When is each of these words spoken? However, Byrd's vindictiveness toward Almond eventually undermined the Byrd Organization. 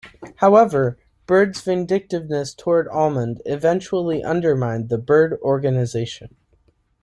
However, 0.37 0.97
Byrd's 1.27 1.61
vindictiveness 1.61 2.55
toward 2.55 2.87
Almond 2.87 3.43
eventually 3.45 4.23
undermined 4.23 4.89
the 4.89 4.97
Byrd 4.97 5.37
Organization. 5.43 6.35